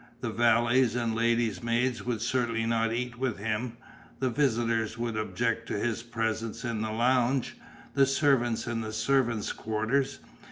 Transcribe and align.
The 0.21 0.31
valets 0.31 0.95
and 0.95 1.13
ladies' 1.13 1.61
maids 1.61 2.03
would 2.03 2.21
certainly 2.23 2.65
not 2.65 2.91
eat 2.91 3.19
with 3.19 3.37
him, 3.37 3.77
the 4.19 4.31
visitors 4.31 4.97
would 4.97 5.15
object 5.15 5.67
to 5.67 5.77
his 5.77 6.01
presence 6.01 6.65
in 6.65 6.81
the 6.81 6.89
lounge, 6.91 7.55
the 7.93 8.07
servants 8.07 8.65
in 8.65 8.81
the 8.81 8.93
servants' 8.93 9.53
quarters. 9.53 10.17